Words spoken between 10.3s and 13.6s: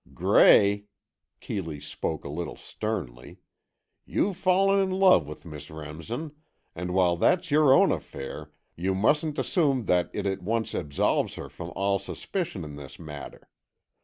once absolves her from all suspicion in this matter.